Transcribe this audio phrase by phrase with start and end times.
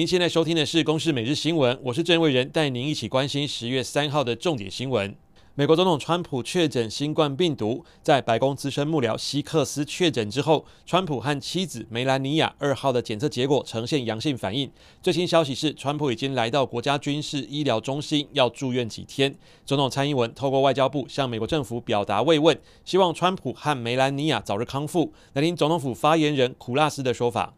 [0.00, 5.14] 您现在收听的是《公视每日新闻》，我是郑伟仁，带您一起关心十月三号的重点新闻。
[5.54, 14.72] 美国总统川普确诊新冠病毒，在白宫资深幕僚希克斯确诊之后，川普和妻子梅兰妮亚二号的检测结果呈现阳性反应。
[15.02, 19.36] 最新消息是，川普已经来到国家军事医疗中心，要住院几天。
[19.66, 25.12] 总统蔡英文透过外交部向美国政府表达慰问，希望川普和梅兰妮亚早日康复。
[25.34, 27.52] 来听总统府发言人苦辣斯的说法。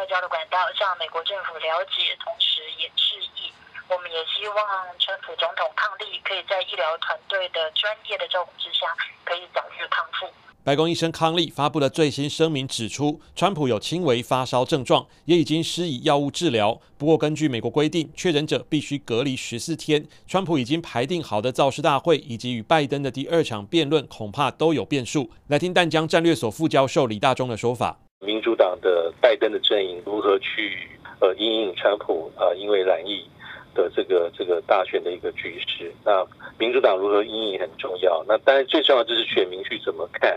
[0.00, 3.52] 外交的管道向美国政府了解，同时也致意。
[3.86, 4.56] 我们也希望
[4.98, 8.86] 川普总统康利，可以在医疗团队的专业的照顾之下，
[9.26, 10.26] 可以早日康复。
[10.64, 16.80] 白宫医生康利发布的最新声明指出，川普有轻微发烧症状，也已经施以药物治疗。
[16.96, 20.08] 不过，根据美国规定，确诊者必须隔离十四天。
[20.26, 25.30] 川普已经排定好的造势大会以及与拜登的第二场辩论，恐怕都有变数。
[25.48, 30.76] 来听淡江战略所副教授李大中的说法：民主党的拜登的阵营如何去
[31.20, 33.24] 呃因应川普呃因为染疫。
[33.72, 36.26] 的这个这个大选的一个局势，那
[36.58, 38.22] 民主党如何因应很重要。
[38.26, 40.36] 那当然最重要就是选民去怎么看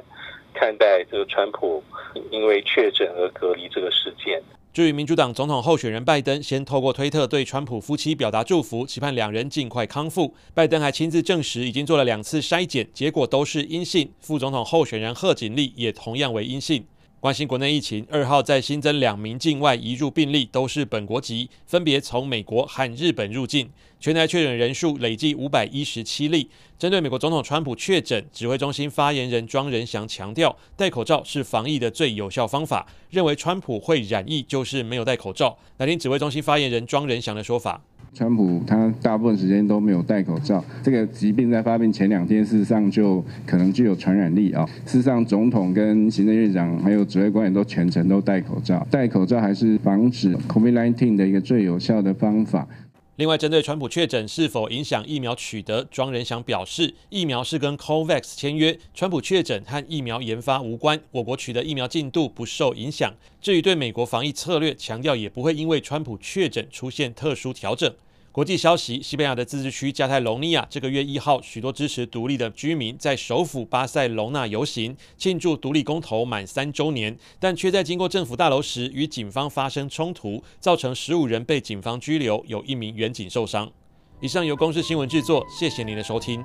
[0.54, 1.84] 看待这个川普
[2.30, 4.39] 因为确诊而隔离这个事件。
[4.72, 10.36] 至于民主党总统候选人拜登，先透过推特对川普夫妻表达祝福，期盼两人尽快康复。
[10.54, 14.14] 拜登还亲自证实已经做了两次筛检，结果都是阴性。
[14.20, 16.86] 副总统候选人贺锦丽也同样为阴性。
[17.24, 23.70] 关心国内疫情，二号再新增两名境外移入病例，都是本国籍，分别从美国和日本入境。
[23.98, 26.50] 全台确诊人数累计五百一十七例。
[26.78, 32.86] 针对美国总统川普确诊，指挥中心发言人庄仁祥强调，戴口罩是防疫的最有效方法。
[33.10, 35.58] 认为川普会染疫，就是没有戴口罩。
[35.78, 37.82] 来听指挥中心发言人庄仁祥的说法。
[38.14, 44.64] 川普他大部分时间都没有戴口罩，这个疾病在发病前两天，事实上就可能具有传染力啊。
[44.86, 52.67] 事实上，总统跟行政院长还有指挥官也都全程都戴口罩，戴口罩还是防止 COVID-19 的一个最有效的方法。
[53.16, 63.14] 另外，针对川普确诊是否影响疫苗取得，庄仁祥表示，疫苗是跟 COVAX 签约，川普确诊和疫苗研发无关，我国取得疫苗进度不受影响。
[63.40, 67.94] 至于对美国防疫策略，强调也不会因为川普确诊出现特殊调整。
[68.33, 83.71] 国际消息：西班牙的自治区加泰隆尼亚这个月一号，许多支持独立的居民在首府巴塞隆纳游行，庆祝独立公投满三周年，但却在经过政府大楼时与警方发生冲突，造成十五人被警方拘留，有一名远警受伤。
[84.20, 86.44] 以上由公视新闻制作，谢谢您的收听。